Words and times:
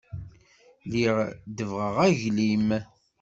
Lliɣ 0.85 1.17
debbɣeɣ 1.55 1.95
aglim. 2.07 2.69